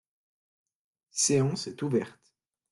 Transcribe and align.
séance 1.11 1.67
est 1.67 1.83
ouverte. 1.83 2.33